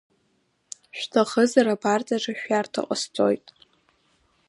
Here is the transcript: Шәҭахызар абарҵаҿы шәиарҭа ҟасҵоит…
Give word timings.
Шәҭахызар 0.97 1.67
абарҵаҿы 1.73 2.33
шәиарҭа 2.39 2.81
ҟасҵоит… 2.87 3.45